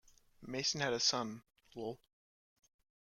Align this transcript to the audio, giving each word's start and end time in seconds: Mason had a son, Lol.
Mason 0.41 0.81
had 0.81 0.93
a 0.93 0.99
son, 0.99 1.43
Lol. 1.75 1.99